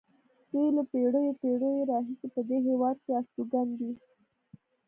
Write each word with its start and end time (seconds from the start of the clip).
دوی 0.51 0.67
له 0.75 0.83
پېړیو 0.91 1.37
پېړیو 1.41 1.87
راهیسې 1.89 2.27
په 2.33 2.41
دې 2.47 2.57
هېواد 2.67 2.97
کې 3.03 3.11
استوګن 3.19 3.67
دي. 3.79 3.91